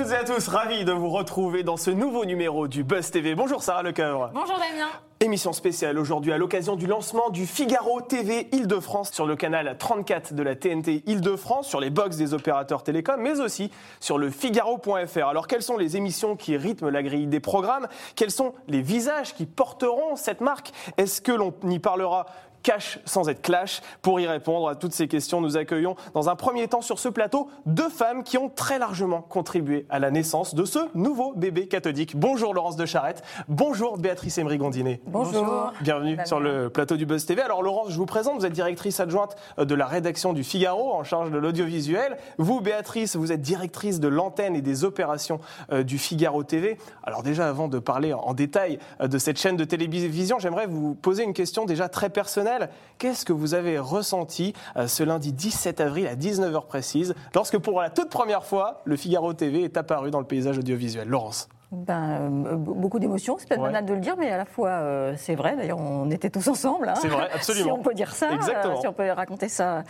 [0.00, 3.34] Toutes et à tous, ravi de vous retrouver dans ce nouveau numéro du Buzz TV.
[3.34, 4.30] Bonjour Sarah Lecoeuvre.
[4.32, 4.88] Bonjour Damien.
[5.22, 10.32] Émission spéciale aujourd'hui à l'occasion du lancement du Figaro TV Île-de-France sur le canal 34
[10.32, 13.70] de la TNT Île-de-France, sur les box des opérateurs télécoms, mais aussi
[14.00, 15.26] sur le Figaro.fr.
[15.26, 17.86] Alors quelles sont les émissions qui rythment la grille des programmes?
[18.16, 20.72] Quels sont les visages qui porteront cette marque?
[20.96, 22.24] Est-ce que l'on y parlera
[22.62, 23.82] cash sans être clash.
[24.02, 27.08] Pour y répondre à toutes ces questions, nous accueillons dans un premier temps sur ce
[27.08, 31.66] plateau deux femmes qui ont très largement contribué à la naissance de ce nouveau bébé
[31.66, 32.16] cathodique.
[32.16, 35.00] Bonjour Laurence de Charette, bonjour Béatrice Emery Gondinet.
[35.06, 35.72] Bonjour.
[35.80, 37.42] Bienvenue sur le plateau du Buzz TV.
[37.42, 41.04] Alors Laurence, je vous présente, vous êtes directrice adjointe de la rédaction du Figaro en
[41.04, 42.16] charge de l'audiovisuel.
[42.38, 45.40] Vous, Béatrice, vous êtes directrice de l'antenne et des opérations
[45.72, 46.78] euh, du Figaro TV.
[47.02, 50.94] Alors déjà, avant de parler en détail euh, de cette chaîne de télévision, j'aimerais vous
[50.94, 52.49] poser une question déjà très personnelle.
[52.98, 57.80] Qu'est-ce que vous avez ressenti euh, ce lundi 17 avril à 19h précise, lorsque pour
[57.80, 61.08] la toute première fois, le Figaro TV est apparu dans le paysage audiovisuel?
[61.08, 63.68] Laurence ben, euh, beaucoup d'émotions, c'est peut-être Ouais.
[63.68, 65.54] banal de le dire, mais à la fois euh, c'est vrai.
[65.56, 66.88] D'ailleurs, on était tous ensemble.
[66.88, 66.94] hein.
[67.00, 67.66] C'est vrai, absolument.
[67.66, 68.74] si on peut dire ça, Exactement.
[68.76, 69.84] euh, si on peut raconter ça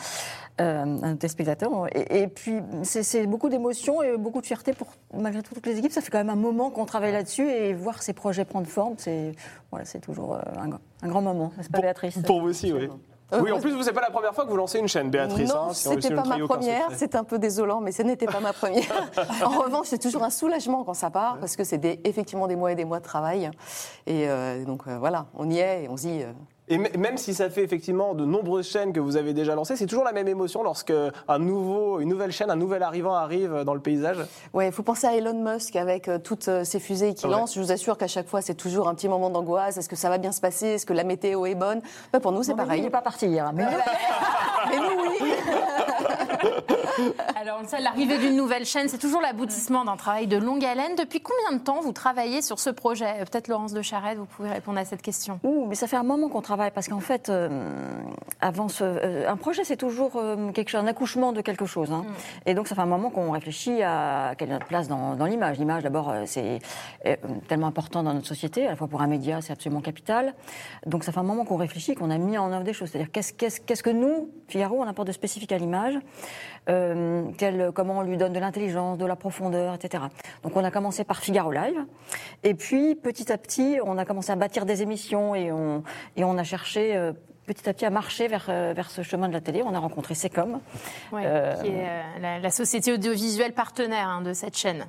[0.60, 1.70] euh, à nos téléspectateurs.
[1.96, 5.78] Et, et puis, c'est beaucoup d'émotions et beaucoup de fierté pour malgré tout toutes les
[5.78, 5.92] équipes.
[5.92, 8.94] Ça fait quand même un moment qu'on travaille là-dessus et voir ces projets prendre forme,
[8.98, 9.32] c'est
[9.70, 10.70] voilà, c'est toujours euh, un,
[11.06, 12.18] un grand moment, n'est-ce pas, pour, Béatrice?
[12.26, 12.88] pour vous aussi, oui.
[13.32, 15.48] Oui, en plus, vous, c'est pas la première fois que vous lancez une chaîne, Béatrice.
[15.52, 18.52] non, hein, c'était pas ma première, c'est un peu désolant, mais ce n'était pas ma
[18.52, 18.82] première.
[19.44, 22.56] en revanche, c'est toujours un soulagement quand ça part, parce que c'est des- effectivement des
[22.56, 23.50] mois et des mois de travail.
[24.06, 26.22] Et euh, donc euh, voilà, on y est et on se dit.
[26.22, 26.32] euh,
[26.72, 29.86] Et même si ça fait effectivement de nombreuses chaînes que vous avez déjà lancées, c'est
[29.86, 30.92] toujours la même émotion lorsque
[31.26, 34.18] un nouveau, une nouvelle chaîne, un nouvel arrivant arrive dans le paysage.
[34.54, 37.34] Ouais, il faut penser à Elon Musk avec euh, toutes euh, ces fusées qu'il Ouais.
[37.34, 37.54] lance.
[37.54, 39.76] Je vous assure qu'à chaque fois, c'est toujours un petit moment d'angoisse.
[39.78, 40.66] Est-ce que ça va bien se passer?
[40.68, 41.80] Est-ce que la météo est bonne?
[42.12, 42.78] Ben, Pour nous, c'est pareil.
[42.80, 43.52] Il n'est pas parti hier.
[43.52, 43.64] Mais
[44.70, 45.32] Mais nous, oui.
[47.37, 50.65] Alors, on le sait, l'arrivée d'une nouvelle chaîne, c'est toujours l'aboutissement d'un travail de longue
[50.65, 50.94] haleine.
[50.97, 53.12] Depuis combien de temps vous travaillez sur ce projet?
[53.31, 55.41] Peut-être Laurence de Charette, vous pouvez répondre à cette question.
[55.44, 57.49] Ouh, mais ça fait un moment qu'on travaille parce qu'en fait, euh,
[58.41, 61.93] avant ce, euh, un projet, c'est toujours euh, quelque chose, un accouchement de quelque chose.
[61.93, 62.05] hein.
[62.47, 65.27] Et donc, ça fait un moment qu'on réfléchit à quelle est notre place dans, dans
[65.27, 65.59] l'image.
[65.59, 66.59] L'image, d'abord, c'est
[67.49, 70.34] tellement important dans notre société, à la fois pour un média, c'est absolument capital.
[70.87, 72.91] Donc, ça fait un moment qu'on réfléchit, qu'on a mis en œuvre des choses.
[72.91, 75.99] C'est-à-dire, qu'est-ce, que nous, Figaro, on apporte de spécifique à l'image?
[76.69, 76.89] Euh,
[77.36, 80.04] quel- Comment on lui donne de l'intelligence, de la profondeur, etc.
[80.42, 81.84] Donc, on a commencé par Figaro Live.
[82.42, 85.82] Et puis, petit à petit, on a commencé à bâtir des émissions et on,
[86.16, 87.12] et on a cherché euh,
[87.46, 89.62] petit à petit à marcher vers, euh, vers ce chemin de la télé.
[89.64, 90.60] On a rencontré Secom.
[91.12, 94.86] Ouais, Euh, Qui est euh, la, la société audiovisuelle partenaire hein, de cette chaîne.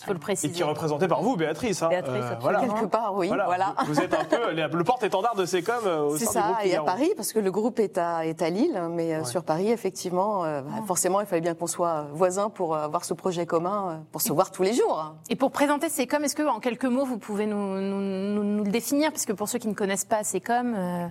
[0.00, 0.52] Il faut le Et préciser.
[0.52, 1.82] qui est représenté par vous, Béatrice.
[1.82, 1.88] hein.
[1.88, 2.74] Béatrice, absolument.
[2.74, 3.28] Quelque part, oui.
[3.28, 3.74] Voilà.
[3.86, 6.46] Vous, vous êtes un peu le, le porte-étendard de Secom euh, au C'est sein du
[6.46, 6.82] groupe ça, et à.
[6.82, 10.44] Paris, parce que le groupe est à, est à Lille, mais euh, sur Paris, effectivement,
[10.44, 13.88] euh, bah, forcément, il fallait bien qu'on soit voisins pour euh, avoir ce projet commun,
[13.88, 15.14] euh, pour se voir tous les jours.
[15.30, 18.64] Et pour présenter Secom, est-ce que en quelques mots vous pouvez nous, nous- nous- nous
[18.64, 19.10] le définir?
[19.10, 21.06] Puisque pour ceux qui ne connaissent pas Secom, euh,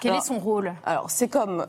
[0.00, 0.72] quel Alors, est son rôle?
[0.84, 1.08] Alors,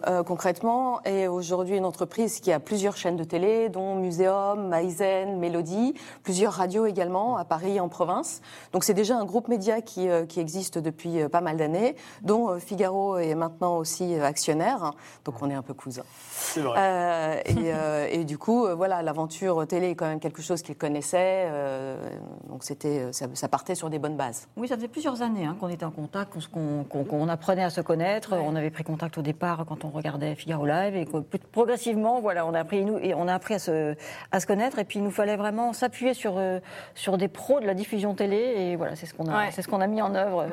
[0.07, 5.37] euh, concrètement est aujourd'hui une entreprise qui a plusieurs chaînes de télé, dont Muséum, Maizen,
[5.37, 5.93] Mélodie,
[6.23, 8.41] plusieurs radios également à Paris et en province.
[8.73, 11.95] Donc, c'est déjà un groupe média qui, euh, qui existe depuis euh, pas mal d'années,
[12.21, 14.91] dont euh, Figaro est maintenant aussi actionnaire.
[15.25, 16.03] Donc, on est un peu cousins.
[16.31, 16.77] C'est vrai.
[16.77, 20.75] Euh, et, euh, et du coup, voilà, l'aventure télé est quand même quelque chose qu'il
[20.75, 21.47] connaissait.
[21.47, 21.97] euh,
[22.49, 24.47] donc, c'était, ça, ça partait sur des bonnes bases.
[24.57, 28.35] Oui, ça faisait plusieurs années hein, qu'on était en contact, qu'on, apprenait à se connaître.
[28.35, 31.17] On avait pris contact au départ quand on regardait Figaro Live et que,
[31.51, 33.95] progressivement, voilà, on a appris, nous, et on a appris à se,
[34.31, 34.79] à se connaître.
[34.79, 36.59] Et puis, il nous fallait vraiment s'appuyer sur, euh,
[36.95, 38.37] sur des pros de la diffusion télé.
[38.57, 39.51] Et voilà, c'est ce qu'on a, Ouais.
[39.51, 40.47] ce qu'on a mis en œuvre.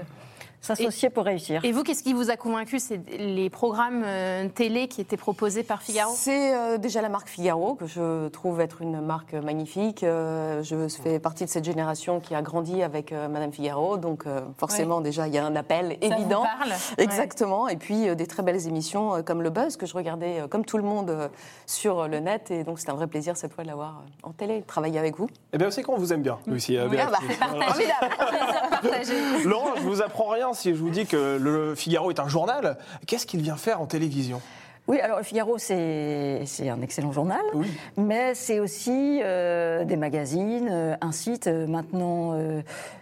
[0.65, 1.61] S'associer pour réussir.
[1.65, 2.79] Et vous, qu'est-ce qui vous a convaincu?
[2.79, 6.13] C'est les programmes euh, télé qui étaient proposés par Figaro?
[6.17, 10.03] C'est euh, déjà la marque Figaro, que je trouve être une marque magnifique.
[10.03, 14.27] Euh, je fais partie de cette génération qui a grandi avec euh, Madame Figaro, donc
[14.27, 16.45] euh, forcément déjà il y a un appel Ça vous évident.
[16.59, 16.73] parle?
[16.99, 17.69] Exactement.
[17.69, 20.47] Et puis euh, des très belles émissions euh, comme Le Buzz, que je regardais euh,
[20.49, 21.29] comme tout le monde euh,
[21.67, 22.51] sur le net.
[22.51, 24.99] Et donc c'est un vrai plaisir cette fois de l'avoir euh, en télé, de travailler
[24.99, 25.29] avec vous.
[25.53, 26.77] Eh bien, c'est qu'on vous aime bien, nous aussi.
[26.79, 27.19] euh, Oui, Ah bah.
[27.19, 29.15] Plaisir partagé.
[29.45, 32.77] Laurent, je vous apprends rien si je vous dis que le Figaro est un journal.
[33.07, 34.41] Qu'est-ce qu'il vient faire en télévision?
[34.87, 37.69] Oui, alors le Figaro, c'est un excellent journal, Oui.
[37.97, 42.39] mais c'est aussi euh, des magazines, euh, un site, euh, maintenant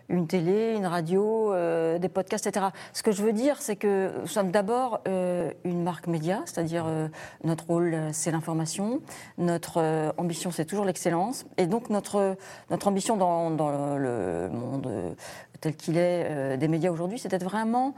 [0.08, 1.54] une télé, une radio,
[1.98, 2.66] des podcasts, etc.
[2.92, 6.84] Ce que je veux dire, c'est que nous sommes d'abord une marque média, c'est-à-dire
[7.44, 9.00] notre rôle, c'est l'information,
[9.38, 12.36] notre ambition, c'est toujours l'excellence, et donc notre,
[12.68, 14.86] notre ambition dans, dans le monde
[15.62, 17.94] tel qu'il est euh, des médias aujourd'hui, c'est d'être vraiment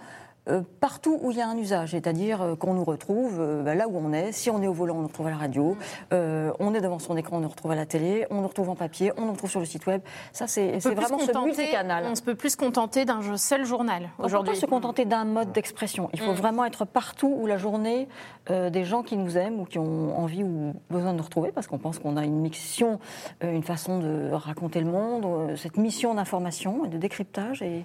[0.48, 3.74] euh, partout où il y a un usage, c'est-à-dire euh, qu'on nous retrouve euh, bah,
[3.74, 4.30] là où on est.
[4.32, 5.76] Si on est au volant, on nous retrouve à la radio.
[6.12, 8.26] Euh, on est devant son écran, on nous retrouve à la télé.
[8.30, 10.02] On nous retrouve en papier, on nous retrouve sur le site web.
[10.32, 12.04] Ça, c'est On c'est peut plus vraiment se ce contenter- multicanal.
[12.06, 14.52] On ne peut plus se contenter d'un seul journal On ne peut aujourd'hui.
[14.54, 16.10] pas se contenter d'un mode d'expression.
[16.12, 16.36] Il faut Mm.
[16.36, 18.08] vraiment être partout où la journée,
[18.50, 21.52] euh, des gens qui nous aiment ou qui ont envie ou besoin de nous retrouver,
[21.52, 22.98] parce qu'on pense qu'on a une mission,
[23.42, 27.62] une façon de raconter le monde, cette mission d'information et de décryptage.
[27.62, 27.84] Et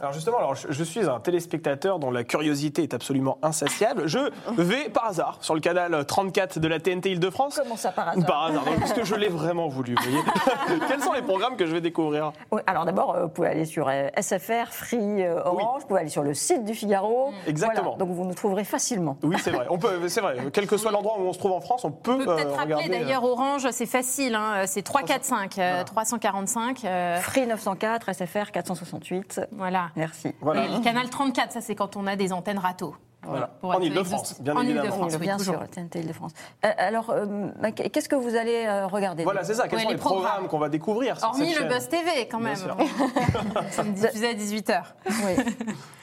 [0.00, 4.06] Alors justement, alors je, je suis un téléspectateur dont la curiosité est absolument insatiable.
[4.06, 4.18] Je
[4.56, 7.58] vais par hasard sur le canal 34 de la TNT Île-de-France.
[7.62, 10.80] Comment ça, par hasard Par hasard, donc, parce que je l'ai vraiment voulu, vous voyez.
[10.88, 13.64] Quels sont les programmes que je vais découvrir Oui, alors d'abord, euh, vous pouvez aller
[13.64, 17.32] sur euh, SFR, Free, euh, Orange, vous pouvez aller sur le site du Figaro.
[17.46, 17.82] Exactement.
[17.96, 19.16] Voilà, donc vous nous trouverez facilement.
[19.24, 19.66] Oui, c'est vrai.
[19.68, 20.36] On peut, c'est vrai.
[20.52, 22.36] Quel que soit l'endroit où on se trouve en France, on peut, On peut euh,
[22.36, 22.98] peut-être rappeler regarder.
[23.00, 26.84] d'ailleurs Orange, c'est facile, hein, c'est 345, euh, 345.
[26.84, 29.40] euh, Free 904, SFR 468.
[29.52, 29.87] voilà.
[29.96, 30.34] Merci.
[30.40, 30.66] Voilà.
[30.66, 32.94] Et le canal 34, ça c'est quand on a des antennes râteaux.
[33.26, 33.48] Voilà.
[33.60, 34.84] Pour En Ile-de-France, bien en évidemment.
[34.84, 35.56] Ile-de-France, oui, bien toujours.
[35.56, 36.32] sûr, TNT Île-de-France.
[36.64, 39.66] Euh, alors, euh, qu'est-ce que vous allez euh, regarder Voilà, c'est ça.
[39.66, 40.48] Quels Ouais, sont les les programmes, programmes.
[40.48, 42.56] qu'on va découvrir sur Hormis cette le Buzz TV quand Bien même.
[42.56, 42.76] sûr.
[42.78, 44.82] Nous sommes diffusés à 18h.
[45.06, 45.44] Oui.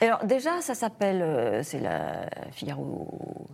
[0.02, 3.08] Alors déjà, ça s'appelle, euh, c'est la Figaro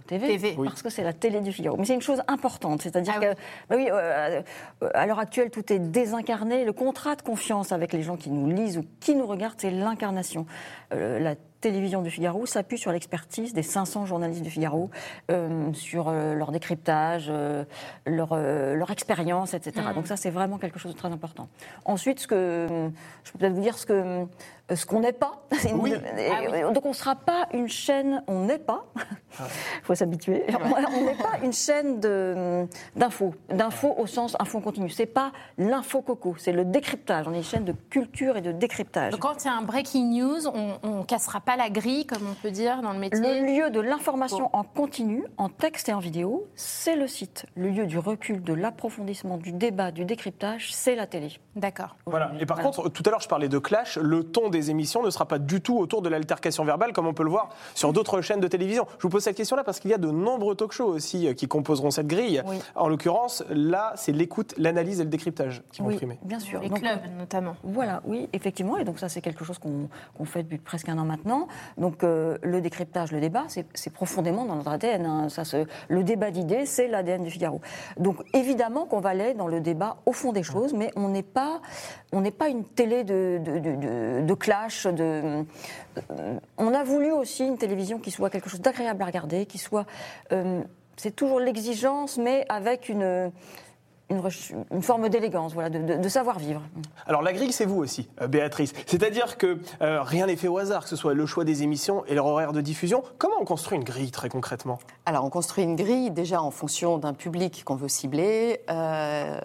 [0.08, 0.54] TV, TV.
[0.58, 0.68] Oui.
[0.68, 1.76] parce que c'est la télé du Figaro.
[1.78, 3.34] Mais c'est une chose importante, c'est-à-dire Ah que,
[3.76, 3.88] oui.
[3.90, 4.42] bah
[4.80, 6.64] oui, à l'heure actuelle, tout est désincarné.
[6.64, 9.70] Le contrat de confiance avec les gens qui nous lisent ou qui nous regardent, c'est
[9.70, 10.46] l'incarnation.
[10.92, 14.90] Euh, la télévision du Figaro s'appuie sur l'expertise des 500 journalistes du Figaro,
[15.30, 17.64] euh, sur euh, leur décryptage, euh,
[18.04, 19.86] leur, euh, leur expérience, etc.
[19.90, 19.94] Mm.
[19.94, 21.48] Donc ça, c'est vraiment quelque chose de très important.
[21.86, 22.90] Ensuite, ce que,
[23.24, 24.26] je peux peut-être vous dire ce que
[24.74, 25.42] ce qu'on n'est pas.
[25.74, 25.92] Oui.
[26.18, 29.44] Et- Ah Donc on ne sera pas une chaîne, on n'est pas, il
[29.82, 30.52] faut s'habituer, on
[30.98, 32.00] on n'est pas une chaîne
[32.94, 34.88] d'infos, d'infos au sens info continu.
[34.90, 37.26] C'est pas l'info coco, c'est le décryptage.
[37.28, 39.12] On est une chaîne de culture et de décryptage.
[39.12, 40.46] Donc quand il y a un breaking news,
[40.82, 43.20] on ne cassera pas la grille, comme on peut dire dans le métier.
[43.20, 47.46] Le lieu de l'information en continu, en texte et en vidéo, c'est le site.
[47.56, 51.38] Le lieu du recul, de l'approfondissement, du débat, du décryptage, c'est la télé.
[51.56, 51.96] D'accord.
[52.06, 52.32] Voilà.
[52.40, 52.70] Et par Voilà.
[52.70, 53.98] contre, tout à l'heure, je parlais de clash.
[53.98, 57.14] Le ton des émissions ne sera pas du tout autour de l'altercation verbale, comme on
[57.14, 58.86] peut le voir sur d'autres chaînes de télévision.
[58.98, 61.48] Je vous pose cette question-là parce qu'il y a de nombreux talk-shows aussi euh, qui
[61.48, 62.42] composeront cette grille.
[62.46, 62.56] Oui.
[62.74, 66.18] En l'occurrence, là, c'est l'écoute, l'analyse et le décryptage qui vont Oui, primer.
[66.22, 66.60] bien sûr.
[66.60, 67.56] Les Donc, clubs notamment.
[67.62, 68.76] Voilà, oui, effectivement.
[68.78, 71.41] Et donc ça, c'est quelque chose qu'on qu'on fait depuis presque un an maintenant.
[71.78, 75.06] Donc euh, le décryptage, le débat, c'est profondément dans notre ADN.
[75.06, 75.28] hein.
[75.28, 75.42] Ça,
[75.88, 77.60] le débat d'idées, c'est l'ADN du Figaro.
[77.98, 81.22] Donc évidemment qu'on va aller dans le débat au fond des choses, mais on n'est
[81.22, 81.60] pas,
[82.12, 84.86] on pas une télé de, clash.
[84.86, 85.42] Euh,
[86.58, 89.86] on a voulu aussi une télévision qui soit quelque chose d'agréable à regarder, qui soit...
[90.32, 90.62] euh,
[90.96, 93.32] c'est toujours l'exigence, mais avec une...
[94.70, 96.60] Une, forme d'élégance, voilà, de, de- de savoir-vivre.
[97.06, 98.72] Alors la grille, c'est vous aussi, euh, Béatrice.
[98.86, 102.04] C'est-à-dire que euh, rien n'est fait au hasard, que ce soit le choix des émissions
[102.06, 103.02] et leur horaire de diffusion.
[103.18, 104.78] Comment on construit une grille très concrètement?
[105.06, 108.60] Alors, on construit une grille déjà en fonction d'un public qu'on veut cibler.
[108.70, 109.38] euh,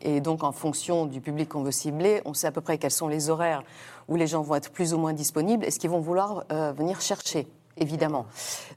[0.00, 2.90] et donc, en fonction du public qu'on veut cibler, on sait à peu près quels
[2.90, 3.62] sont les horaires
[4.08, 6.72] où les gens vont être plus ou moins disponibles et ce qu'ils vont vouloir euh,
[6.72, 7.46] venir chercher.
[7.78, 8.26] Évidemment.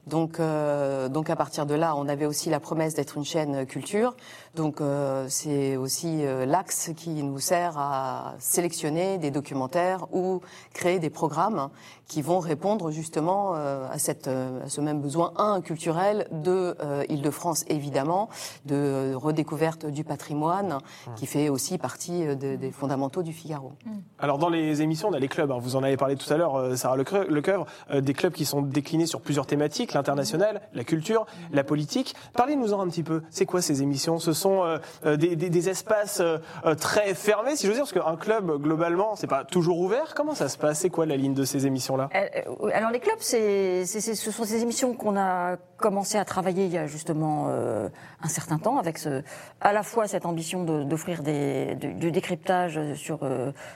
[0.06, 3.66] Donc, euh, donc à partir de là, on avait aussi la promesse d'être une chaîne
[3.66, 4.16] culture.
[4.54, 10.40] Donc euh, c'est aussi euh, l'axe qui nous sert à sélectionner des documentaires ou
[10.72, 11.68] créer des programmes
[12.08, 16.74] qui vont répondre justement euh, à, cette, euh, à ce même besoin, un, culturel, deux,
[16.80, 18.28] euh, Île-de-France évidemment,
[18.64, 20.78] de redécouverte du patrimoine,
[21.16, 23.72] qui fait aussi partie de- des fondamentaux du Figaro.
[24.20, 25.50] Alors dans les émissions, on a les clubs.
[25.50, 25.58] hein.
[25.60, 29.06] Vous en avez parlé tout à l'heure, Sarah Lecoeuvre, euh, des clubs qui sont déclinés
[29.06, 32.14] sur plusieurs thématiques l'international, la culture, la politique.
[32.34, 33.22] Parlez-nous-en un petit peu.
[33.30, 34.20] C'est quoi ces émissions?
[34.20, 37.74] Ce sont euh, euh, des, des- des espaces euh, euh, très fermés, si je veux
[37.74, 40.14] dire, parce qu'un club globalement, c'est pas toujours ouvert.
[40.14, 40.78] Comment ça se passe?
[40.80, 42.10] C'est quoi la ligne de ces émissions-là?
[42.14, 46.72] Euh, Alors les clubs, c'est, ce sont ces émissions qu'on a commencé à travailler il
[46.72, 47.88] y a justement euh,
[48.22, 49.22] un certain temps, avec ce,
[49.60, 53.18] à la fois cette ambition de- d'offrir des, du, du décryptage sur,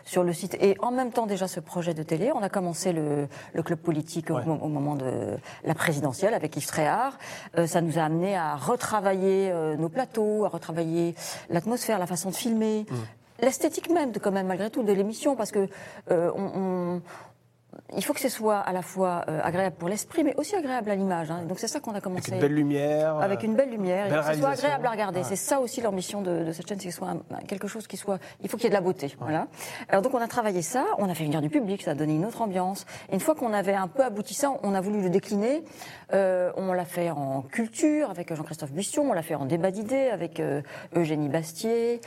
[0.04, 2.30] sur le site et en même temps déjà ce projet de télé.
[2.32, 4.44] On a commencé le, le club politique au, Ouais.
[4.46, 4.99] au moment de
[5.64, 7.18] la présidentielle avec Yves Tréhard.
[7.58, 11.14] Euh, ça nous a amené à retravailler euh, nos plateaux, à retravailler
[11.48, 12.86] l'atmosphère, la façon de filmer.
[13.40, 15.66] L'esthétique même, de, quand même, malgré tout, de l'émission, parce que
[16.10, 17.00] euh, on,
[17.96, 20.90] il faut que ce soit à la fois euh, agréable pour l'esprit, mais aussi agréable
[20.90, 21.30] à l'image.
[21.30, 21.42] hein.
[21.48, 22.30] Donc c'est ça qu'on a commencé.
[22.32, 23.16] Avec une belle lumière.
[23.18, 25.20] Avec une belle lumière, et belle que ce soit agréable à regarder.
[25.20, 25.26] Ouais.
[25.28, 27.86] C'est ça aussi l'ambition de, de cette chaîne, c'est que ce soit un- quelque chose
[27.86, 28.18] qui soit.
[28.42, 29.14] Il faut qu'il y ait de la beauté.
[29.18, 29.46] Voilà.
[29.88, 32.14] Alors donc on a travaillé ça, on a fait venir du public, ça a donné
[32.14, 32.86] une autre ambiance.
[33.10, 35.62] Et une fois qu'on avait un peu abouti ça, on a voulu le décliner.
[36.12, 40.10] Euh, on l'a fait en culture avec Jean-Christophe Bustion, on l'a fait en débat d'idées
[40.10, 40.60] avec euh,
[40.94, 42.00] Eugénie Bastier,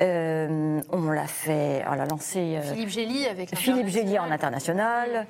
[0.00, 2.56] Euh, on l'a fait, on l'a lancé.
[2.56, 5.23] euh, Philippe Gély avec Philippe Gélier en international.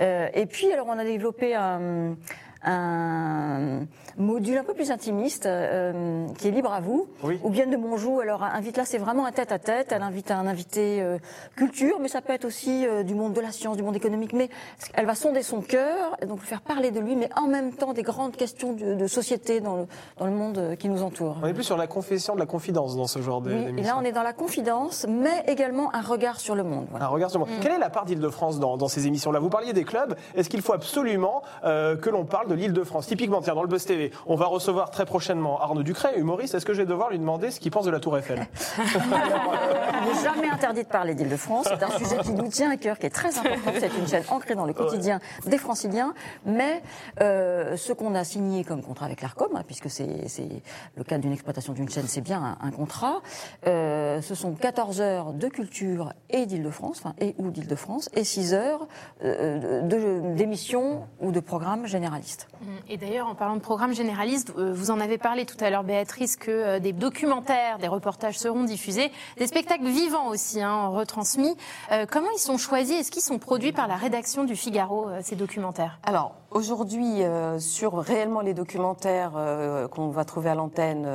[0.00, 2.16] Euh, et puis, alors, on a développé un,
[2.64, 3.80] un
[4.18, 7.38] module un peu plus intimiste, euh, qui est libre à vous, Oui.
[7.42, 8.20] ou bien de Monjou.
[8.20, 9.88] Alors, invite là, c'est vraiment un tête-à-tête.
[9.90, 11.18] Elle invite un invité euh,
[11.56, 14.32] culture, mais ça peut être aussi euh, du monde de la science, du monde économique.
[14.32, 14.50] Mais
[14.94, 17.72] elle va sonder son cœur, et donc lui faire parler de lui, mais en même
[17.72, 19.86] temps des grandes questions de, de société dans le,
[20.18, 21.36] dans le monde euh, qui nous entoure.
[21.42, 23.94] On est plus sur la confession de la confidence dans ce genre de- Oui, d'émission.
[23.96, 26.86] là, on est dans la confidence, mais également un regard sur le monde.
[26.90, 27.06] Voilà.
[27.06, 27.48] Un regard sur moi.
[27.60, 29.38] Quelle est la part d'Île-de-France dans, dans ces émissions-là?
[29.38, 30.14] Vous parliez des clubs.
[30.34, 33.84] Est-ce qu'il faut absolument euh, que l'on parle de l'Île-de-France Typiquement, tiens, dans le Buzz
[33.84, 36.54] TV, on va recevoir très prochainement Arnaud Ducret, humoriste.
[36.54, 38.46] Est-ce que je vais devoir lui demander ce qu'il pense de la Tour Eiffel
[38.94, 41.68] Il n'est jamais interdit de parler d'Île-de-France.
[41.68, 43.72] C'est un sujet qui nous tient à cœur, qui est très important.
[43.78, 46.12] C'est une chaîne ancrée dans le quotidien des franciliens.
[46.44, 46.82] Mais
[47.20, 50.48] euh, ce qu'on a signé comme contrat avec l'ARCOM, hein, puisque c'est c'est
[50.96, 53.20] le cadre d'une exploitation d'une chaîne, c'est bien un, un contrat,
[53.66, 58.54] euh, ce sont 14 heures de culture et d'Île-de-France, enfin, et ou d'Île-de-France, et 6
[58.54, 58.86] heures
[59.24, 62.41] euh, de- d'émissions ou de programmes généralistes.
[62.88, 65.84] Et d'ailleurs, en parlant de programme généraliste, euh, vous en avez parlé tout à l'heure,
[65.84, 71.56] Béatrice, que euh, des documentaires, des reportages seront diffusés, des spectacles vivants aussi, hein, retransmis.
[71.90, 73.00] Euh, comment ils sont choisis?
[73.00, 75.98] Est-ce qu'ils sont produits par la rédaction du Figaro, ces documentaires?
[76.04, 81.06] Alors aujourd'hui, euh, sur réellement les documentaires euh, qu'on va trouver à l'antenne,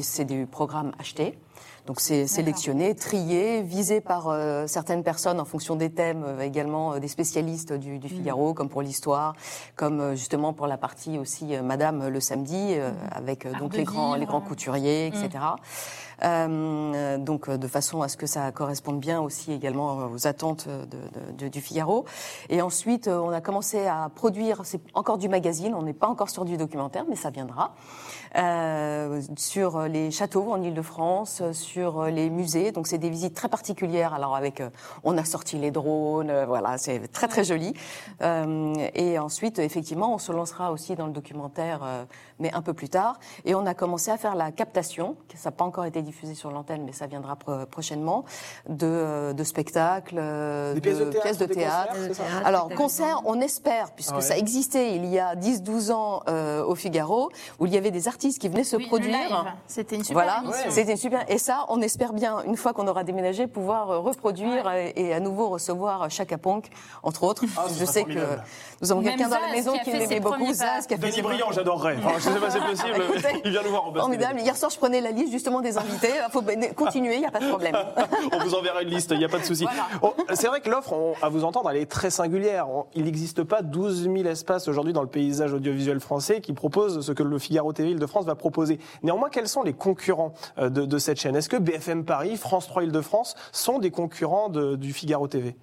[0.00, 1.38] c'est des programmes achetés.
[1.90, 6.92] Donc c'est sélectionné, trié, visé par euh, certaines personnes en fonction des thèmes, euh, également
[6.92, 9.34] euh, des spécialistes du, du Figaro, comme pour l'histoire,
[9.74, 13.74] comme euh, justement pour la partie aussi euh, Madame le samedi, euh, avec euh, donc
[13.74, 15.30] les grands, les grands couturiers, etc.
[15.34, 15.56] Euh,
[16.20, 20.84] donc euh, de façon à ce que ça corresponde bien aussi également aux attentes de-
[20.84, 22.04] de- de- du Figaro.
[22.48, 26.08] Et ensuite, euh, on a commencé à produire, c'est encore du magazine, on n'est pas
[26.08, 27.74] encore sur du documentaire, mais ça viendra,
[28.36, 32.72] euh, sur les châteaux en Ile-de-France, sur les musées.
[32.72, 34.14] Donc c'est des visites très particulières.
[34.14, 34.70] Alors avec, euh,
[35.04, 37.74] on a sorti les drones, euh, voilà, c'est très très joli.
[38.22, 42.04] Euh, et ensuite, effectivement, on se lancera aussi dans le documentaire, euh,
[42.38, 43.18] mais un peu plus tard.
[43.44, 46.50] Et on a commencé à faire la captation, ça n'a pas encore été diffusé sur
[46.50, 48.24] l'antenne, mais ça viendra pro- prochainement,
[48.68, 51.94] de, euh, de spectacles, euh, pièces de théâtre, pièces de des théâtre.
[51.96, 54.20] concerts, ça Alors, concert, on espère, puisque Ouais.
[54.20, 58.08] ça existait il y a 10-12 ans euh, au Figaro, où il y avait des
[58.08, 59.54] artistes qui venaient se Oui, produire.
[59.66, 60.70] C'était une super Voilà, émission.
[60.70, 61.24] c'était super.
[61.30, 65.20] Et ça, on espère bien, une fois qu'on aura déménagé, pouvoir reproduire et, et à
[65.20, 66.66] nouveau recevoir Chaka Ponk,
[67.02, 67.44] entre autres.
[67.56, 68.18] Ah, Je sais que
[68.82, 70.52] nous avons quelqu'un dans la maison qui qui beaucoup.
[70.52, 71.96] Zaz, qui a fait Denis ses Briand, j'adorerais.
[71.98, 73.04] Enfin, je sais pas si c'est possible.
[73.14, 74.00] Écoutez, il vient nous voir TV.
[74.00, 74.40] Formidable.
[74.40, 75.99] Hier soir, je prenais la liste justement des invités.
[76.30, 76.42] Faut
[76.76, 77.76] continuer, il n'y a pas de problème.
[78.32, 79.64] on vous enverra une liste, il n'y a pas de souci.
[79.64, 79.86] Voilà.
[80.02, 82.66] Oh, c'est vrai que l'offre, à vous entendre, elle est très singulière.
[82.94, 87.12] Il n'existe pas 12 000 espaces aujourd'hui dans le paysage audiovisuel français qui proposent ce
[87.12, 88.78] que le Figaro TV Île-de-France va proposer.
[89.02, 91.36] Néanmoins, quels sont les concurrents euh, de, de cette chaîne?
[91.36, 95.56] Est-ce que BFM Paris, France 3 Île-de-France sont des concurrents de- du Figaro TV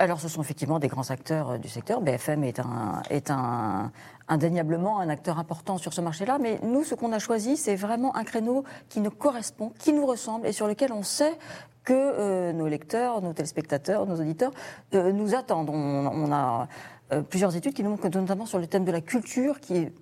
[0.00, 2.00] Alors, ce sont effectivement des grands acteurs euh, du secteur.
[2.00, 3.90] BFM est, un, est un,
[4.28, 6.38] indéniablement un acteur important sur ce marché-là.
[6.40, 10.06] Mais nous, ce qu'on a choisi, c'est vraiment un créneau qui nous correspond, qui nous
[10.06, 11.36] ressemble et sur lequel on sait
[11.82, 14.52] que euh, nos lecteurs, nos téléspectateurs, nos auditeurs
[14.94, 15.70] euh, nous attendent.
[15.70, 16.68] On, a
[17.30, 19.92] plusieurs études qui nous montrent notamment sur le thème de la culture, qui est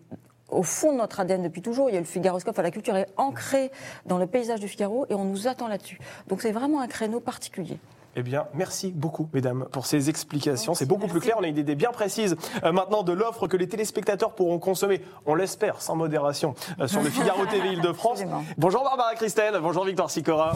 [0.49, 1.89] au fond de notre ADN depuis toujours.
[1.89, 3.71] Il y a le Figaroscope, enfin, la culture est ancrée
[4.07, 6.01] dans le paysage du Figaro et on nous attend là-dessus.
[6.27, 7.79] Donc c'est vraiment un créneau particulier.
[8.19, 10.73] Eh bien, merci beaucoup, mesdames, pour ces explications.
[10.73, 11.37] C'est beaucoup plus clair.
[11.39, 15.03] On a une idée bien précise euh, maintenant de l'offre que les téléspectateurs pourront consommer,
[15.27, 18.23] on l'espère, sans modération, euh, sur le Figaro TV Île-de-France.
[18.57, 20.55] Bonjour Barbara Christelle, bonjour Victor Sicora.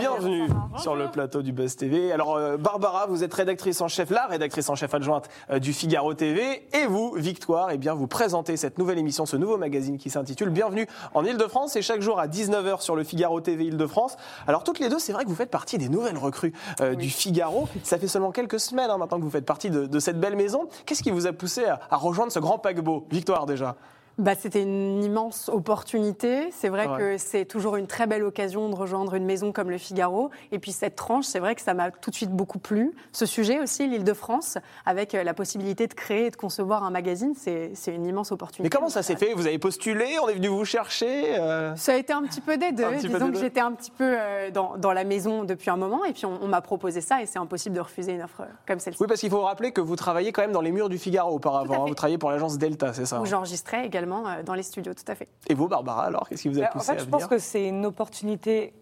[0.00, 2.10] Bienvenue sur le plateau du Buzz TV.
[2.10, 5.72] Alors, euh, Barbara, vous êtes rédactrice en chef, la rédactrice en chef adjointe euh, du
[5.72, 6.66] Figaro TV.
[6.72, 10.50] Et vous, Victoire, eh bien, vous présentez cette nouvelle émission, ce nouveau magazine qui s'intitule
[10.50, 11.76] Bienvenue en Île-de-France.
[11.76, 14.16] Et chaque jour à 19h sur le Figaro TV Île-de-France.
[14.48, 17.10] Alors, toutes les deux, c'est vrai que vous faites partie des nouvelles recrues euh, du
[17.10, 17.68] Figaro.
[17.82, 20.36] Ça fait seulement quelques semaines hein, maintenant que vous faites partie de, de cette belle
[20.36, 20.68] maison.
[20.86, 23.06] Qu'est-ce qui vous a poussé à, à rejoindre ce grand paquebot?
[23.10, 23.76] Victoire, déjà
[24.20, 26.50] bah, C'était une immense opportunité.
[26.52, 26.98] C'est vrai Ouais.
[26.98, 30.30] que c'est toujours une très belle occasion de rejoindre une maison comme le Figaro.
[30.52, 32.92] Et puis cette tranche, c'est vrai que ça m'a tout de suite beaucoup plu.
[33.12, 37.34] Ce sujet aussi, l'Île-de-France, avec euh, la possibilité de créer et de concevoir un magazine,
[37.36, 38.62] c'est une immense opportunité.
[38.62, 39.32] Mais comment ça s'est fait?
[39.34, 42.56] Vous avez postulé On est venu vous chercher euh, Ça a été un petit peu
[42.56, 42.94] des deux.
[42.96, 46.12] Disons que j'étais un petit peu euh, dans, dans la maison depuis un moment et
[46.12, 48.78] puis on, on m'a proposé ça et c'est impossible de refuser une offre euh, comme
[48.80, 49.00] celle-ci.
[49.00, 51.34] Oui, parce qu'il faut rappeler que vous travaillez quand même dans les murs du Figaro
[51.34, 51.84] auparavant.
[51.84, 51.88] hein.
[51.88, 54.94] Vous travaillez pour l'agence Delta, c'est ça Où hein j'enregistrais également euh, dans les studios,
[54.94, 55.28] tout à fait.
[55.48, 57.18] Et vous, Barbara, alors Qu'est-ce qui vous a En poussé fait, à je venir?
[57.18, 58.72] pense que c'est une opportunité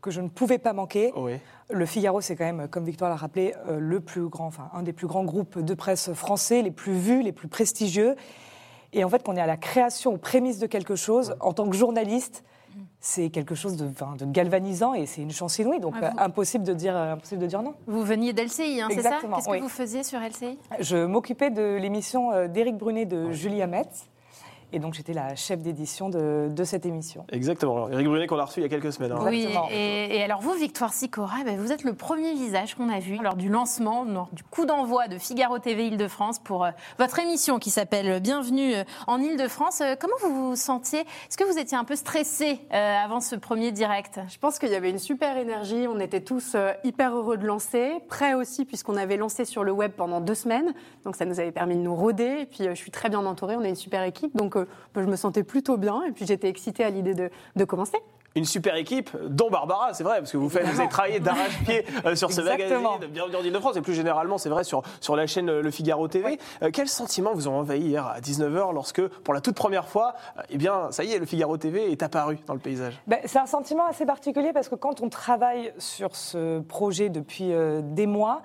[0.00, 1.12] que je ne pouvais pas manquer.
[1.16, 1.32] Oui.
[1.70, 4.82] Le Figaro, c'est quand même, comme Victoire l'a rappelé, euh, le plus grand, enfin un
[4.82, 8.16] des plus grands groupes de presse français, les plus vus, les plus prestigieux.
[8.92, 11.68] Et en fait, qu'on est à la création, aux prémices de quelque chose, en tant
[11.68, 12.44] que journaliste,
[12.98, 13.88] c'est quelque chose de,
[14.26, 15.80] galvanisant et c'est une chance inouïe.
[15.80, 17.74] Donc, Ah, vous- impossible, de dire, euh, impossible de dire non.
[17.86, 19.08] Vous veniez d'LCI, hein, c'est ça?
[19.08, 19.60] Exactement, Qu'est-ce que oui.
[19.60, 23.84] vous faisiez sur LCI Je m'occupais de l'émission d'Éric Brunet de Julie Hamet.
[24.72, 27.24] Et donc, j'étais la chef d'édition de, de cette émission.
[27.32, 27.88] Exactement.
[27.90, 29.12] Eric Brunet qu'on a reçu il y a quelques semaines.
[29.12, 29.18] hein.
[29.24, 29.68] Oui, Exactement.
[29.72, 32.98] et, et alors vous, Victoire Sicora, eh ben, vous êtes le premier visage qu'on a
[33.00, 37.18] vu lors du lancement, lors du coup d'envoi de Figaro TV Île-de-France pour euh, votre
[37.18, 39.80] émission qui s'appelle Bienvenue euh, en Île-de-France.
[39.80, 41.00] Euh, comment vous vous sentiez?
[41.00, 44.20] Est-ce que vous étiez un peu stressé euh, avant ce premier direct?
[44.28, 45.86] Je pense qu'il y avait une super énergie.
[45.88, 49.72] On était tous euh, hyper heureux de lancer, prêts aussi puisqu'on avait lancé sur le
[49.72, 50.74] web pendant deux semaines.
[51.04, 52.40] Donc ça nous avait permis de nous roder.
[52.42, 53.56] Et puis euh, je suis très bien entourée.
[53.56, 54.36] On a une super équipe.
[54.36, 56.02] Donc euh, je me sentais plutôt bien.
[56.08, 57.98] Et puis j'étais excitée à l'idée de, de commencer.
[58.36, 61.84] Une super équipe, dont Barbara, c'est vrai, parce que vous, faites, vous avez travaillé d'arrache-pied
[62.06, 62.92] euh, sur ce Exactement.
[62.92, 65.62] magazine de Bienvenue en Ile-de-France, et plus généralement, c'est vrai, sur, sur la chaîne euh,
[65.62, 66.38] Le Figaro TV.
[66.62, 70.14] Euh, quels sentiments vous ont envahi hier à 19h lorsque, pour la toute première fois,
[70.38, 73.00] euh, eh bien, ça y est, Le Figaro TV est apparu dans le paysage?
[73.08, 77.52] Ben, c'est un sentiment assez particulier parce que quand on travaille sur ce projet depuis
[77.52, 78.42] euh, des mois,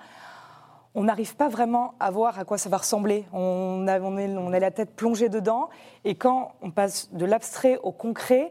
[0.96, 3.26] on n'arrive pas vraiment à voir à quoi ça va ressembler.
[3.34, 5.68] On a, on est, on a la tête plongée dedans
[6.04, 8.50] et quand on passe de l'abstrait au concret,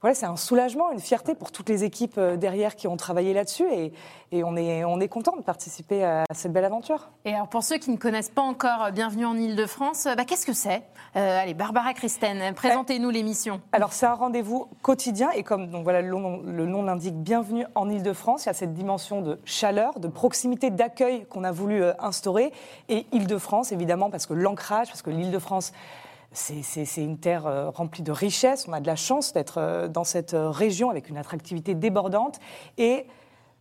[0.00, 3.32] voilà, c'est un soulagement, une fierté pour toutes les équipes euh, derrière qui ont travaillé
[3.32, 3.92] là-dessus et,
[4.32, 7.08] et on est, on est content de participer à cette belle aventure.
[7.24, 10.24] Et alors pour ceux qui ne connaissent pas encore euh, Bienvenue en Île-de-France, euh, bah,
[10.24, 10.82] qu'est-ce que c'est?
[11.16, 13.60] Euh, Allez, Barbara Christen, présentez-nous l'émission.
[13.72, 17.64] Alors c'est un rendez-vous quotidien et comme donc voilà le nom, le nom l'indique, bienvenue
[17.74, 18.44] en Île-de-France.
[18.44, 22.52] Il y a cette dimension de chaleur, de proximité, d'accueil qu'on a voulu instaurer
[22.88, 25.72] et Île-de-France évidemment parce que l'ancrage, parce que l'Île-de-France
[26.36, 28.66] c'est- une terre euh, remplie de richesses.
[28.68, 32.38] On a de la chance d'être euh, dans cette euh, région avec une attractivité débordante
[32.78, 33.06] et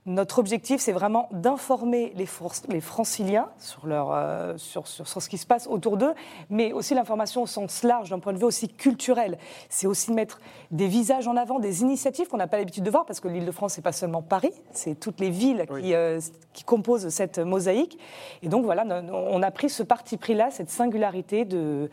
[0.08, 5.39] notre objectif, c'est vraiment d'informer les, franciliens sur, leur, euh, sur, sur- sur ce qui
[5.39, 6.13] se passe autour d'eux,
[6.51, 9.39] mais aussi l'information au sens large, d'un point de vue aussi culturel.
[9.67, 10.39] C'est aussi de mettre
[10.70, 13.74] des visages en avant, des initiatives qu'on n'a pas l'habitude de voir, parce que l'Île-de-France,
[13.74, 15.82] c'est pas seulement Paris, c'est toutes les villes Oui.
[15.82, 16.20] qui, euh,
[16.53, 17.98] qui composent cette mosaïque.
[18.44, 21.90] Et donc voilà, on a pris ce parti pris-là, cette singularité de,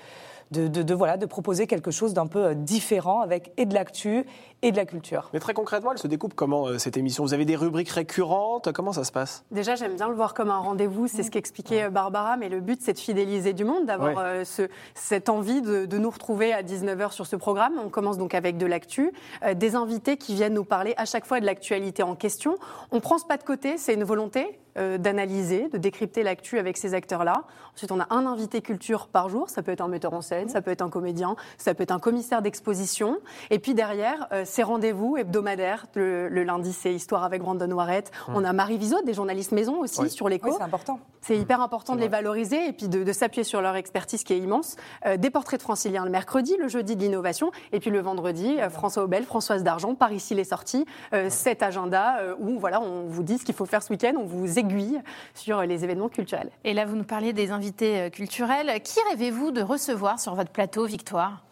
[0.52, 3.74] de, de- de, voilà, de proposer quelque chose d'un peu euh, différent, avec et de
[3.74, 4.24] l'actu
[4.62, 5.28] et de la culture.
[5.32, 7.24] Mais très concrètement, elle se découpe comment, euh, cette émission?
[7.24, 8.72] Vous avez des rubriques récurrentes?
[8.72, 9.44] Comment ça se passe?
[9.50, 12.60] Déjà, j'aime bien le voir comme un rendez-vous, c'est ce qu'expliquait euh, Barbara, mais le
[12.60, 14.22] but, c'est de fidéliser du monde, d'avoir Ouais.
[14.22, 17.74] euh, ce- cette envie de, de nous retrouver à 19h sur ce programme.
[17.84, 19.12] On commence donc avec de l'actu,
[19.44, 22.56] euh, des invités qui viennent nous parler à chaque fois de l'actualité en question.
[22.92, 24.58] On prend ce pas de côté, c'est une volonté
[24.98, 27.44] d'analyser, de décrypter l'actu avec ces acteurs-là.
[27.74, 30.48] Ensuite, on a un invité culture par jour, ça peut être un metteur en scène,
[30.48, 33.18] ça peut être un comédien, ça peut être un commissaire d'exposition.
[33.50, 35.86] Et puis derrière, ces rendez-vous hebdomadaires.
[35.94, 38.10] Le, le lundi, c'est Histoire avec Brandon Warrett.
[38.28, 40.10] On a Marie Vizot, des journalistes maison aussi Oui.
[40.10, 40.48] sur l'écho.
[40.48, 41.00] Oui, c'est important.
[41.22, 44.34] C'est hyper important de les valoriser et puis de, de s'appuyer sur leur expertise qui
[44.34, 44.76] est immense.
[45.06, 48.56] Euh, des portraits de franciliens le mercredi, le jeudi de l'innovation, et puis le vendredi,
[48.58, 50.84] euh, François Aubel, Françoise Dargent, par ici les sorties,
[51.14, 54.12] euh, cet agenda euh, où voilà, on vous dit ce qu'il faut faire ce week-end,
[54.18, 55.00] on vous aiguille
[55.32, 56.50] sur les événements culturels.
[56.64, 58.82] Et là, vous nous parliez des invités culturels.
[58.82, 61.42] Qui rêvez-vous de recevoir sur votre plateau, Victoire?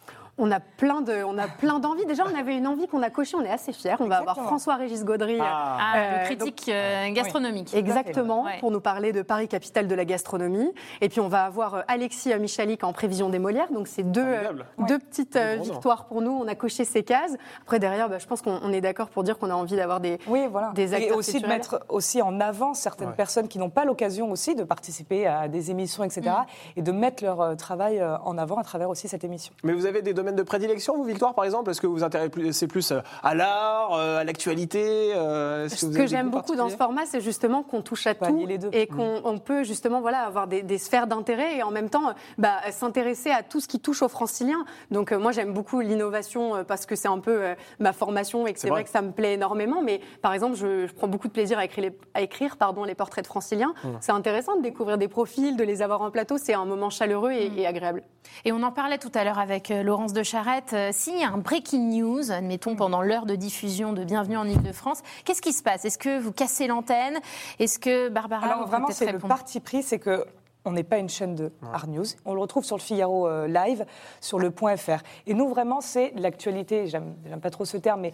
[0.42, 2.06] On a plein de, on a plein d'envies.
[2.06, 3.94] Déjà, on avait une envie qu'on a cochée, on est assez fiers.
[4.00, 4.46] On va avoir Exactement.
[4.48, 5.38] François-Régis Gaudry.
[5.40, 5.76] Ah.
[5.78, 7.74] Ah, Euh, le critique euh, gastronomique.
[7.74, 8.58] Exactement, Ouais.
[8.60, 10.72] pour nous parler de Paris, capitale de la gastronomie.
[11.02, 13.70] Et puis on va avoir euh, Alexis Michalik en prévision des Molières.
[13.70, 14.52] Donc c'est deux, euh,
[14.88, 16.30] deux petites euh, victoires pour nous.
[16.32, 17.36] On a coché ces cases.
[17.62, 20.00] Après derrière, bah, je pense qu'on on est d'accord pour dire qu'on a envie d'avoir
[20.00, 20.72] des, Oui, voilà.
[20.74, 23.14] des et acteurs aussi de mettre aussi en avant certaines Ouais.
[23.14, 26.22] personnes qui n'ont pas l'occasion aussi de participer à des émissions, etc.
[26.30, 26.78] Mm.
[26.78, 29.52] Et de mettre leur travail en avant à travers aussi cette émission.
[29.64, 31.70] Mais vous avez des domaines domaine de prédilection, vous, Victoire, par exemple?
[31.70, 36.06] Est-ce que vous vous intéressez plus euh, à l'art, euh, à l'actualité euh, Ce que
[36.06, 38.70] j'aime beaucoup dans ce format, c'est justement qu'on touche à tout allier les deux.
[38.72, 42.14] et qu'on on peut justement voilà, avoir des, des sphères d'intérêt et en même temps
[42.38, 44.64] bah, s'intéresser à tout ce qui touche aux franciliens.
[44.90, 47.40] Donc moi j'aime beaucoup l'innovation parce que c'est un peu
[47.78, 48.80] ma formation et que C'est vrai.
[48.80, 48.84] vrai.
[48.84, 49.82] que ça me plaît énormément.
[49.82, 52.84] Mais par exemple, je, je prends beaucoup de plaisir à écrire les, à écrire, pardon,
[52.84, 53.74] les portraits de franciliens.
[53.82, 53.88] Mmh.
[54.00, 56.38] C'est intéressant de découvrir des profils, de les avoir en plateau.
[56.38, 58.02] C'est un moment chaleureux et, et agréable.
[58.44, 60.72] Et on en parlait tout à l'heure avec Laurence de Charette.
[60.72, 64.46] Euh, S'il y a un breaking news, admettons pendant l'heure de diffusion de Bienvenue en
[64.46, 65.84] Ile-de-France, qu'est-ce qui se passe?
[65.84, 67.18] Est-ce que vous cassez l'antenne?
[67.58, 70.24] Est-ce que Barbara Alors vraiment, c'est le parti pris, c'est que
[70.66, 72.04] on n'est pas une chaîne de hard news.
[72.26, 73.86] On le retrouve sur le Figaro euh, Live,
[74.20, 74.98] sur le point .fr.
[75.26, 78.12] Et nous, vraiment, c'est l'actualité, j'aime j'aime pas trop ce terme, mais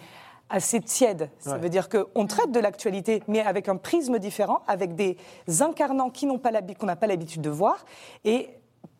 [0.49, 1.29] assez tiède.
[1.40, 1.59] Ça Ouais.
[1.59, 5.16] veut dire qu'on traite de l'actualité, mais avec un prisme différent, avec des
[5.61, 7.85] incarnants qui n'ont pas qu'on n'a pas l'habitude de voir.
[8.25, 8.51] Et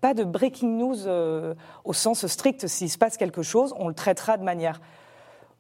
[0.01, 2.67] pas de breaking news euh, au sens strict.
[2.67, 4.81] S'il se passe quelque chose, on le traitera de manière...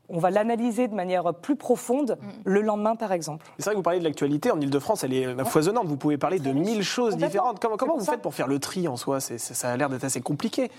[0.08, 3.44] On va l'analyser de manière plus profonde le lendemain, par exemple.
[3.58, 5.88] C'est vrai que vous parlez de l'actualité en Ile-de-France, elle est foisonnante.
[5.88, 7.58] Vous pouvez parler de mille choses différentes.
[7.58, 9.18] Comment, vous faites pour faire le tri en soi?
[9.18, 10.70] Ça a l'air d'être assez compliqué.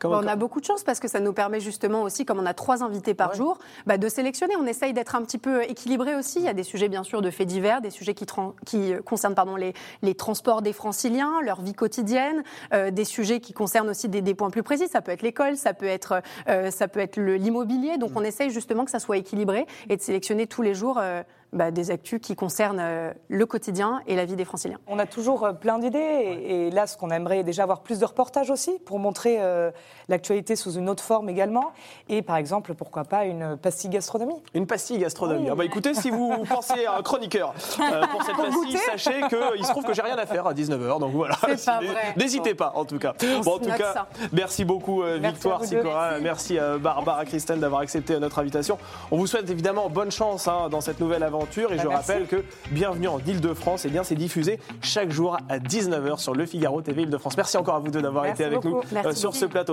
[0.00, 2.46] Comment- on a beaucoup de chance parce que ça nous permet justement aussi, comme on
[2.46, 3.36] a trois invités par Ouais.
[3.36, 4.54] jour, bah, de sélectionner.
[4.58, 6.38] On essaye d'être un petit peu équilibré aussi.
[6.40, 8.26] Il y a des sujets bien sûr de faits divers, des sujets qui,
[8.66, 13.40] qui euh, concernent pardon, les, les transports des franciliens, leur vie quotidienne, euh, des sujets
[13.40, 14.88] qui concernent aussi des, des points plus précis.
[14.88, 17.98] Ça peut être l'école, ça peut être, euh, ça peut être l'immobilier.
[17.98, 21.22] Donc on essaye justement que ça soit équilibré et de sélectionner tous les jours euh,
[21.52, 24.78] bah, des actus qui concernent euh, le quotidien et la vie des franciliens.
[24.86, 27.98] On a toujours euh, plein d'idées et, et là, ce qu'on aimerait déjà avoir plus
[27.98, 29.72] de reportages aussi pour montrer euh,
[30.08, 31.72] l'actualité sous une autre forme également.
[32.08, 34.40] Et par exemple, pourquoi pas une pastille gastronomie?
[34.54, 35.42] Une pastille gastronomie.
[35.44, 35.48] Oui.
[35.50, 39.64] Ah bah écoutez, si vous pensez à un chroniqueur euh, pour cette pastille, sachez qu'il
[39.64, 41.00] se trouve que j'ai rien à faire à 19h.
[41.00, 41.36] Donc voilà,
[42.16, 43.14] n'hésitez pas en tout cas.
[43.22, 44.08] On Bon, en se tout note cas, ça.
[44.32, 45.64] merci beaucoup euh, Merci Victoire.
[45.64, 48.78] Sicora, merci à Barbara Christine d'avoir accepté notre invitation.
[49.10, 52.10] On vous souhaite évidemment bonne chance hein, dans cette nouvelle aventure et Bah, je merci.
[52.12, 56.46] rappelle que Bienvenue en Ile-de-France, eh bien c'est diffusé chaque jour à 19h sur le
[56.46, 57.36] Figaro TV Ile-de-France.
[57.36, 58.68] Merci encore à vous deux d'avoir été avec beaucoup.
[58.76, 59.68] nous euh, Merci sur ce plateau.